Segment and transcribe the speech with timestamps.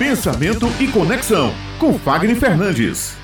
[0.00, 3.18] Pensamento e Conexão, com Fagner Fernandes.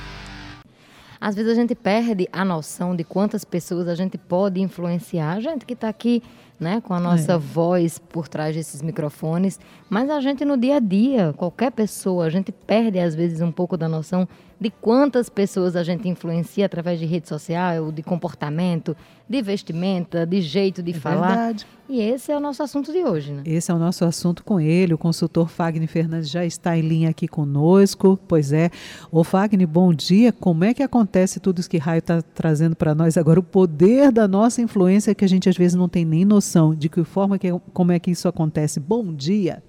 [1.19, 5.33] Às vezes a gente perde a noção de quantas pessoas a gente pode influenciar.
[5.33, 6.23] A gente que está aqui
[6.61, 7.39] né, com a nossa é.
[7.39, 9.59] voz por trás desses microfones,
[9.89, 13.51] mas a gente no dia a dia, qualquer pessoa, a gente perde às vezes um
[13.51, 18.97] pouco da noção de quantas pessoas a gente influencia através de rede social, de comportamento,
[19.29, 21.29] de vestimenta, de jeito de é falar.
[21.29, 21.67] Verdade.
[21.89, 23.43] E esse é o nosso assunto de hoje, né?
[23.45, 24.95] Esse é o nosso assunto com ele.
[24.95, 28.19] O consultor Fagner Fernandes já está em linha aqui conosco.
[28.27, 28.71] Pois é.
[29.13, 30.33] Ô Fagner, bom dia.
[30.33, 33.39] Como é que acontece tudo isso que Raio está trazendo para nós agora?
[33.39, 36.89] O poder da nossa influência que a gente às vezes não tem nem noção de
[36.89, 38.81] que forma que como é que isso acontece.
[38.81, 39.63] Bom dia.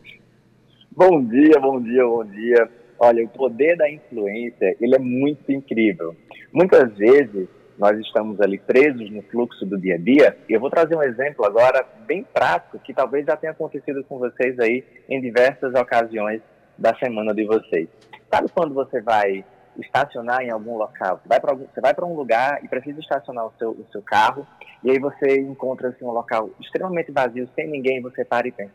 [0.95, 2.77] Bom dia, bom dia, bom dia.
[3.00, 6.16] Olha, o poder da influência, ele é muito incrível.
[6.52, 7.48] Muitas vezes
[7.78, 11.04] nós estamos ali presos no fluxo do dia a dia, e eu vou trazer um
[11.04, 16.42] exemplo agora bem prático, que talvez já tenha acontecido com vocês aí em diversas ocasiões
[16.78, 17.88] da semana de vocês.
[18.34, 19.45] Sabe quando você vai
[19.78, 21.22] estacionar em algum local?
[21.22, 24.45] Você vai para um lugar e precisa estacionar o seu, o seu carro,
[24.84, 28.73] e aí você encontra assim, um local extremamente vazio, sem ninguém, você para e pensa,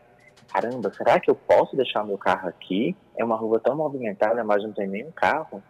[0.51, 2.95] caramba, será que eu posso deixar meu carro aqui?
[3.17, 5.61] É uma rua tão movimentada, mas não tem nenhum carro.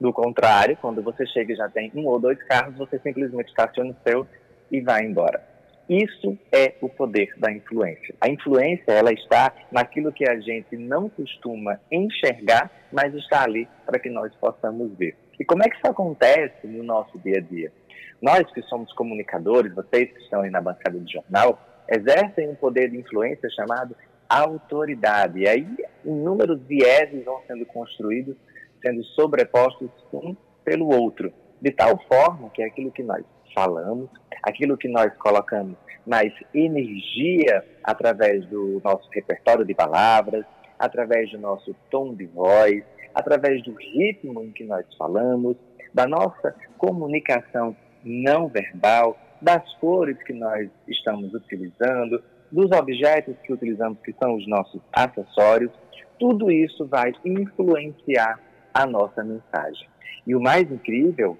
[0.00, 3.90] Do contrário, quando você chega e já tem um ou dois carros, você simplesmente estaciona
[3.90, 4.26] o seu
[4.70, 5.42] e vai embora.
[5.88, 8.14] Isso é o poder da influência.
[8.20, 13.98] A influência, ela está naquilo que a gente não costuma enxergar, mas está ali para
[13.98, 15.16] que nós possamos ver.
[15.38, 17.72] E como é que isso acontece no nosso dia a dia?
[18.20, 21.58] Nós que somos comunicadores, vocês que estão aí na bancada do jornal,
[21.90, 23.96] exercem um poder de influência chamado
[24.28, 25.40] autoridade.
[25.40, 25.66] E aí,
[26.04, 28.36] inúmeros vieses vão sendo construídos,
[28.82, 34.10] sendo sobrepostos um pelo outro, de tal forma que aquilo que nós falamos,
[34.42, 35.76] aquilo que nós colocamos
[36.06, 40.44] mais energia através do nosso repertório de palavras,
[40.78, 42.82] através do nosso tom de voz,
[43.14, 45.56] através do ritmo em que nós falamos,
[45.92, 53.98] da nossa comunicação não verbal, das cores que nós estamos utilizando, dos objetos que utilizamos,
[54.00, 55.72] que são os nossos acessórios,
[56.18, 58.40] tudo isso vai influenciar
[58.72, 59.88] a nossa mensagem.
[60.26, 61.38] E o mais incrível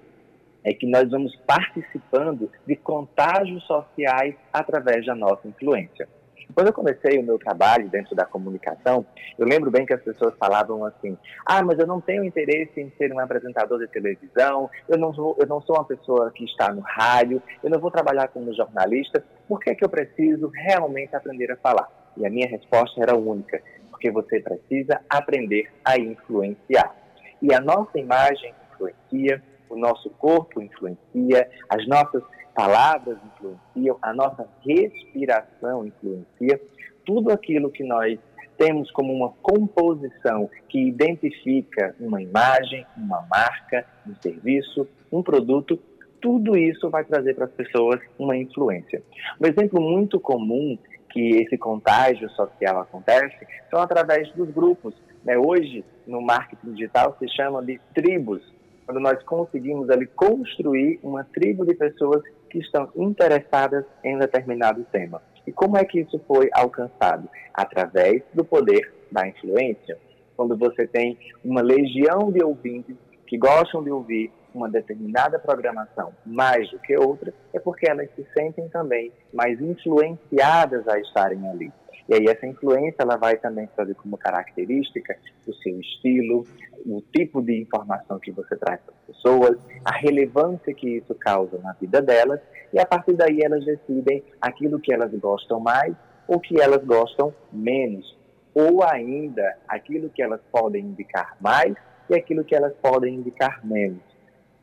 [0.63, 6.07] é que nós vamos participando de contágios sociais através da nossa influência.
[6.53, 9.05] Quando eu comecei o meu trabalho dentro da comunicação,
[9.37, 12.91] eu lembro bem que as pessoas falavam assim: ah, mas eu não tenho interesse em
[12.97, 16.73] ser um apresentador de televisão, eu não, vou, eu não sou uma pessoa que está
[16.73, 21.15] no rádio, eu não vou trabalhar como jornalista, por que, é que eu preciso realmente
[21.15, 21.87] aprender a falar?
[22.17, 23.61] E a minha resposta era única:
[23.91, 26.95] porque você precisa aprender a influenciar.
[27.41, 32.23] E a nossa imagem influencia, o nosso corpo influencia, as nossas
[32.57, 36.59] palavras influenciam, a nossa respiração influencia,
[37.05, 38.17] tudo aquilo que nós
[38.57, 45.79] temos como uma composição que identifica uma imagem, uma marca, um serviço, um produto,
[46.19, 49.03] tudo isso vai trazer para as pessoas uma influência.
[49.39, 50.79] Um exemplo muito comum
[51.11, 53.37] que esse contágio social acontece
[53.69, 54.95] são através dos grupos.
[55.23, 55.37] Né?
[55.37, 58.41] Hoje, no marketing digital, se chama de tribos,
[58.87, 65.21] quando nós conseguimos ali construir uma tribo de pessoas que estão interessadas em determinado tema.
[65.45, 67.29] E como é que isso foi alcançado?
[67.53, 69.97] Através do poder da influência.
[70.35, 76.69] Quando você tem uma legião de ouvintes que gostam de ouvir uma determinada programação mais
[76.69, 81.71] do que outra, é porque elas se sentem também mais influenciadas a estarem ali.
[82.09, 86.45] E aí essa influência ela vai também trazer como característica o seu estilo,
[86.85, 91.57] o tipo de informação que você traz para as pessoas, a relevância que isso causa
[91.59, 92.39] na vida delas,
[92.73, 95.95] e a partir daí elas decidem aquilo que elas gostam mais
[96.27, 98.17] ou que elas gostam menos,
[98.53, 101.75] ou ainda aquilo que elas podem indicar mais
[102.09, 104.01] e aquilo que elas podem indicar menos,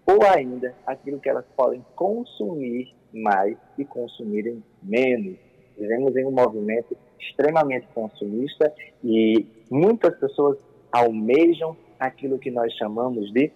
[0.06, 5.36] ou ainda aquilo que elas podem consumir mais e consumirem menos.
[5.78, 6.96] Vivemos em um movimento
[7.28, 10.58] extremamente consumista e muitas pessoas
[10.92, 13.50] almejam aquilo que nós chamamos de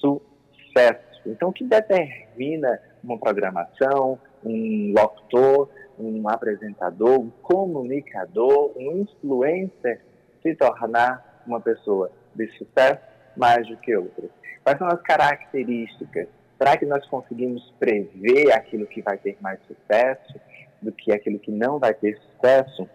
[0.00, 1.20] sucesso.
[1.26, 5.68] Então, o que determina uma programação, um locutor,
[5.98, 10.00] um apresentador, um comunicador, um influencer
[10.42, 13.02] se tornar uma pessoa de sucesso
[13.36, 14.30] mais do que outras?
[14.62, 16.28] Quais são as características?
[16.56, 20.34] Será que nós conseguimos prever aquilo que vai ter mais sucesso
[20.82, 22.88] do que aquilo que não vai ter sucesso?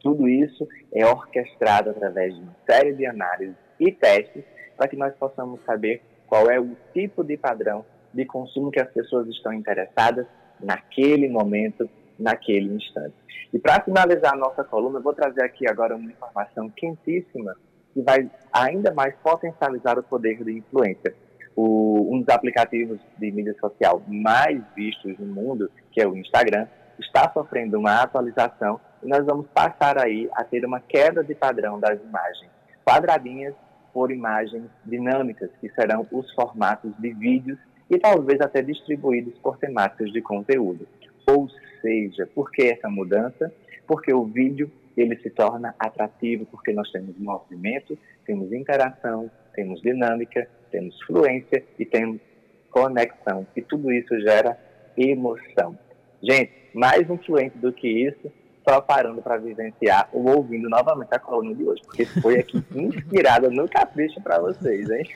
[0.00, 4.44] Tudo isso é orquestrado através de uma série de análises e testes
[4.76, 8.90] para que nós possamos saber qual é o tipo de padrão de consumo que as
[8.90, 10.26] pessoas estão interessadas
[10.60, 11.88] naquele momento,
[12.18, 13.14] naquele instante.
[13.52, 17.54] E para finalizar a nossa coluna, eu vou trazer aqui agora uma informação quentíssima
[17.92, 21.14] que vai ainda mais potencializar o poder de influência.
[21.54, 26.66] O, um dos aplicativos de mídia social mais vistos no mundo, que é o Instagram,
[26.98, 31.78] está sofrendo uma atualização e nós vamos passar aí a ter uma queda de padrão
[31.78, 32.50] das imagens
[32.84, 33.54] quadradinhas
[33.92, 37.58] por imagens dinâmicas, que serão os formatos de vídeos
[37.90, 40.86] e talvez até distribuídos por temáticas de conteúdo.
[41.26, 41.48] Ou
[41.80, 43.52] seja, por que essa mudança?
[43.86, 50.48] Porque o vídeo ele se torna atrativo porque nós temos movimento, temos interação, temos dinâmica,
[50.70, 52.20] temos fluência e temos
[52.70, 53.46] conexão.
[53.56, 54.58] E tudo isso gera
[54.96, 55.78] emoção.
[56.22, 58.32] Gente, mais influente do que isso,
[58.68, 63.48] só parando para vivenciar ou ouvindo novamente a coluna de hoje, porque foi aqui inspirada
[63.48, 65.08] no capricho para vocês, hein?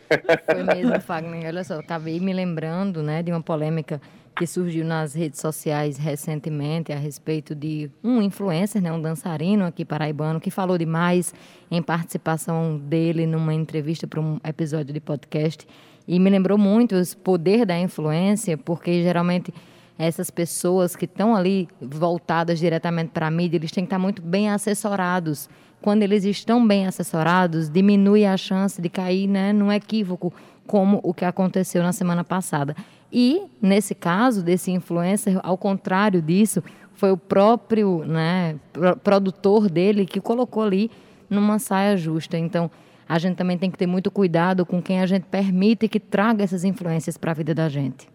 [0.46, 1.46] Foi mesmo, Fagner.
[1.46, 4.00] Olha só, acabei me lembrando né, de uma polêmica
[4.36, 9.84] que surgiu nas redes sociais recentemente a respeito de um influencer, né, um dançarino aqui
[9.84, 11.34] paraibano, que falou demais
[11.70, 15.66] em participação dele numa entrevista para um episódio de podcast.
[16.06, 19.52] E me lembrou muito o poder da influência, porque geralmente
[20.00, 24.22] essas pessoas que estão ali voltadas diretamente para a mídia, eles têm que estar muito
[24.22, 25.46] bem assessorados.
[25.82, 30.32] Quando eles estão bem assessorados, diminui a chance de cair né, num equívoco,
[30.66, 32.74] como o que aconteceu na semana passada.
[33.12, 36.62] E, nesse caso, desse influencer, ao contrário disso,
[36.94, 38.56] foi o próprio né,
[39.04, 40.90] produtor dele que colocou ali
[41.28, 42.38] numa saia justa.
[42.38, 42.70] Então,
[43.06, 46.42] a gente também tem que ter muito cuidado com quem a gente permite que traga
[46.42, 48.08] essas influências para a vida da gente.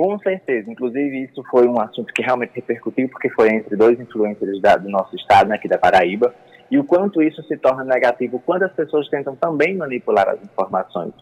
[0.00, 0.70] Com certeza.
[0.70, 4.88] Inclusive, isso foi um assunto que realmente repercutiu, porque foi entre dois influencers da, do
[4.88, 6.34] nosso estado, né, aqui da Paraíba,
[6.70, 11.12] e o quanto isso se torna negativo quando as pessoas tentam também manipular as informações.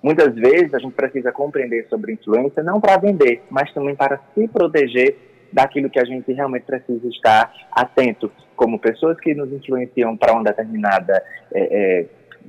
[0.00, 4.46] Muitas vezes a gente precisa compreender sobre influência não para vender, mas também para se
[4.46, 5.16] proteger
[5.52, 10.44] daquilo que a gente realmente precisa estar atento, como pessoas que nos influenciam para uma
[10.44, 11.20] determinada
[11.52, 12.06] é, é,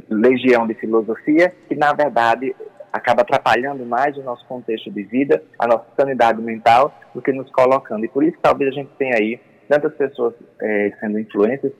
[0.07, 2.55] legião de filosofia, que na verdade
[2.91, 7.49] acaba atrapalhando mais o nosso contexto de vida, a nossa sanidade mental, do que nos
[7.51, 8.05] colocando.
[8.05, 11.71] E por isso talvez a gente tenha aí tantas pessoas é, sendo influências,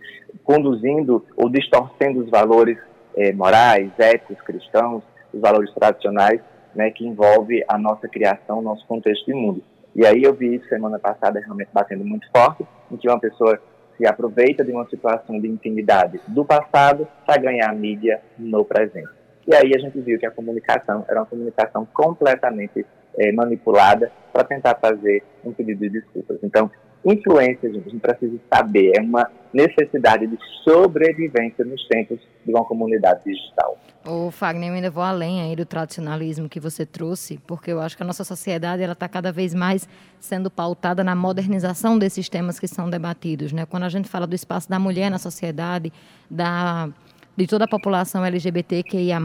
[0.44, 2.78] conduzindo ou distorcendo os valores
[3.18, 5.04] é, morais, éticos, cristãos,
[5.34, 6.40] os valores tradicionais,
[6.76, 9.64] né, que envolve a nossa criação, o nosso contexto de mundo.
[9.96, 13.60] E aí eu vi isso semana passada realmente batendo muito forte, em que uma pessoa
[13.98, 19.19] se aproveita de uma situação de intimidade do passado para ganhar mídia no presente.
[19.50, 22.86] E aí a gente viu que a comunicação era uma comunicação completamente
[23.18, 26.38] é, manipulada para tentar fazer um pedido de desculpas.
[26.44, 26.70] Então,
[27.04, 33.24] influência, a gente precisa saber, é uma necessidade de sobrevivência nos tempos de uma comunidade
[33.26, 33.76] digital.
[34.06, 37.98] O Fagner, eu ainda vou além aí do tradicionalismo que você trouxe, porque eu acho
[37.98, 42.60] que a nossa sociedade ela está cada vez mais sendo pautada na modernização desses temas
[42.60, 43.66] que são debatidos, né?
[43.66, 45.92] Quando a gente fala do espaço da mulher na sociedade,
[46.30, 46.90] da
[47.40, 49.20] de toda a população LGBTQIA+.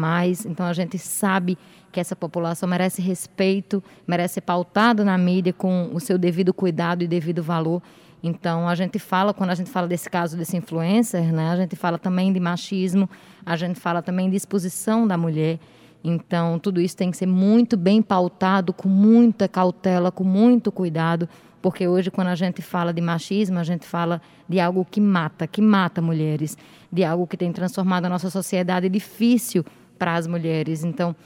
[0.46, 1.58] Então, a gente sabe
[1.90, 7.02] que essa população merece respeito, merece ser pautado na mídia com o seu devido cuidado
[7.02, 7.82] e devido valor.
[8.22, 11.76] Então, a gente fala, quando a gente fala desse caso desse influencer, né, a gente
[11.76, 13.10] fala também de machismo,
[13.44, 15.58] a gente fala também de exposição da mulher.
[16.02, 21.28] Então, tudo isso tem que ser muito bem pautado, com muita cautela, com muito cuidado,
[21.64, 25.46] porque hoje, quando a gente fala de machismo, a gente fala de algo que mata,
[25.46, 26.58] que mata mulheres,
[26.92, 29.64] de algo que tem transformado a nossa sociedade difícil
[29.98, 30.84] para as mulheres.
[30.84, 31.16] Então,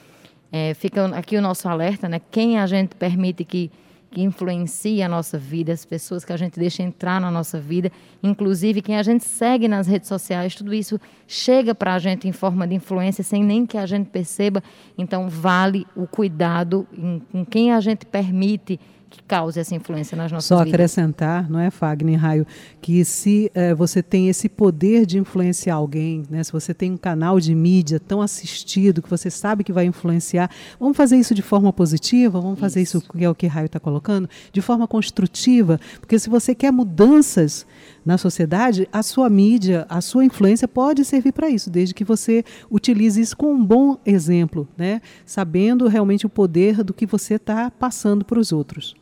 [0.49, 2.21] é, fica aqui o nosso alerta, né?
[2.31, 3.69] Quem a gente permite que,
[4.09, 7.91] que influencie a nossa vida, as pessoas que a gente deixa entrar na nossa vida,
[8.23, 10.97] inclusive quem a gente segue nas redes sociais, tudo isso
[11.27, 14.63] chega para a gente em forma de influência sem nem que a gente perceba.
[14.97, 20.31] Então, vale o cuidado em, em quem a gente permite que cause essa influência nas
[20.31, 20.69] nossas Só vidas.
[20.69, 22.45] Só acrescentar, não é, Fagner Raio,
[22.81, 26.97] que se é, você tem esse poder de influenciar alguém, né, se você tem um
[26.97, 30.49] canal de mídia tão assistido que você sabe que vai influenciar,
[30.79, 33.65] vamos fazer isso de forma positiva, vamos fazer isso, isso que é o que Raio
[33.65, 37.65] está colocando, de forma construtiva, porque se você quer mudanças
[38.05, 42.43] na sociedade, a sua mídia, a sua influência pode servir para isso, desde que você
[42.69, 47.71] utilize isso com um bom exemplo, né, sabendo realmente o poder do que você está
[47.71, 48.98] passando para os outros.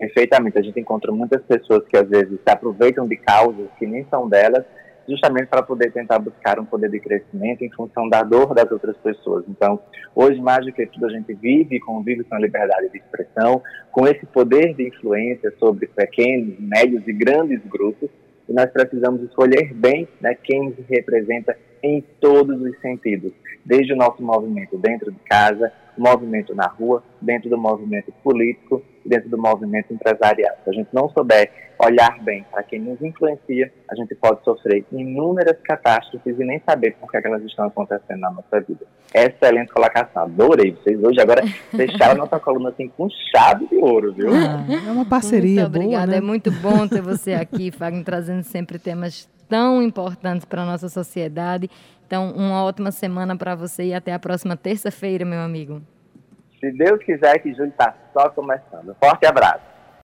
[0.00, 0.58] Perfeitamente.
[0.58, 4.26] A gente encontra muitas pessoas que às vezes se aproveitam de causas que nem são
[4.26, 4.64] delas,
[5.06, 8.96] justamente para poder tentar buscar um poder de crescimento em função da dor das outras
[8.96, 9.44] pessoas.
[9.46, 9.78] Então,
[10.14, 13.62] hoje, mais do que tudo, a gente vive e convive com a liberdade de expressão,
[13.92, 18.08] com esse poder de influência sobre pequenos, médios e grandes grupos,
[18.48, 23.32] e nós precisamos escolher bem né, quem representa em todos os sentidos,
[23.64, 29.28] desde o nosso movimento dentro de casa, movimento na rua, dentro do movimento político, dentro
[29.28, 30.54] do movimento empresarial.
[30.64, 34.84] Se a gente não souber olhar bem para quem nos influencia, a gente pode sofrer
[34.92, 38.86] inúmeras catástrofes e nem saber por que elas estão acontecendo na nossa vida.
[39.14, 41.20] Excelente colocação, adorei vocês hoje.
[41.20, 41.42] Agora
[41.74, 44.30] fecharam a nossa coluna assim com chave de ouro, viu?
[44.32, 46.16] Ah, é uma parceria muito obrigada, boa, né?
[46.18, 50.88] é muito bom ter você aqui, Fagner, trazendo sempre temas tão importantes para a nossa
[50.88, 51.68] sociedade.
[52.06, 55.82] Então, uma ótima semana para você e até a próxima terça-feira, meu amigo.
[56.60, 58.96] Se Deus quiser que julho está só começando.
[59.02, 59.69] Forte abraço.